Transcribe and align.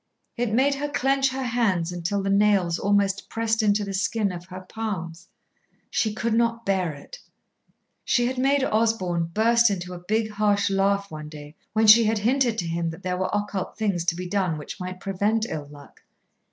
It 0.35 0.51
made 0.51 0.73
her 0.73 0.89
clench 0.89 1.29
her 1.29 1.43
hands 1.43 1.91
until 1.91 2.23
the 2.23 2.31
nails 2.31 2.79
almost 2.79 3.29
pressed 3.29 3.61
into 3.61 3.83
the 3.83 3.93
skin 3.93 4.31
of 4.31 4.45
her 4.45 4.61
palms. 4.61 5.27
She 5.91 6.11
could 6.11 6.33
not 6.33 6.65
bear 6.65 6.91
it. 6.93 7.19
She 8.03 8.25
had 8.25 8.39
made 8.39 8.63
Osborn 8.63 9.25
burst 9.31 9.69
into 9.69 9.93
a 9.93 9.99
big, 9.99 10.31
harsh 10.31 10.71
laugh 10.71 11.11
one 11.11 11.29
day 11.29 11.53
when 11.73 11.85
she 11.85 12.05
had 12.05 12.17
hinted 12.17 12.57
to 12.57 12.65
him 12.67 12.89
that 12.89 13.03
there 13.03 13.15
were 13.17 13.29
occult 13.31 13.77
things 13.77 14.03
to 14.05 14.15
be 14.15 14.27
done 14.27 14.57
which 14.57 14.79
might 14.79 14.99
prevent 15.01 15.45
ill 15.47 15.67
luck. 15.67 16.01